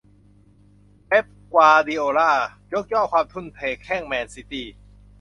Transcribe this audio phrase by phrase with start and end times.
[1.07, 2.31] เป๊ป กวาร์ดิโอล่า
[2.73, 4.67] ยกย่องความทุ่มเทแข้งแมนซิตี้